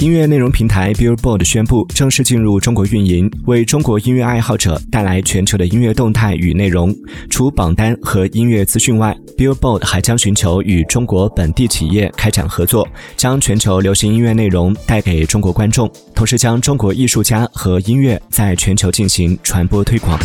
[0.00, 6.94] 音乐内容平台 billboard 宣布正式进入中国运营为中国音乐爱好者带来全球的音乐动态与内容。
[7.28, 20.18] 除榜单和音乐资讯外 billboard 还将寻求与中国本地企业开展合作将全球流行音乐内容带给中国观众同时将中国艺术家和音乐在全球进行传播推广。